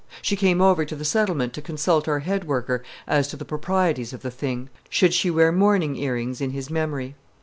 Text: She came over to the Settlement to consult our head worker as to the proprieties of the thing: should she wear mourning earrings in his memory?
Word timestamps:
She 0.23 0.35
came 0.35 0.63
over 0.63 0.83
to 0.83 0.95
the 0.95 1.05
Settlement 1.05 1.53
to 1.53 1.61
consult 1.61 2.07
our 2.07 2.21
head 2.21 2.45
worker 2.45 2.81
as 3.05 3.27
to 3.27 3.37
the 3.37 3.45
proprieties 3.45 4.13
of 4.13 4.23
the 4.23 4.31
thing: 4.31 4.69
should 4.89 5.13
she 5.13 5.29
wear 5.29 5.51
mourning 5.51 5.95
earrings 5.95 6.41
in 6.41 6.49
his 6.49 6.71
memory? 6.71 7.13